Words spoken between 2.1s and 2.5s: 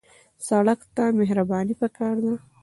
ده.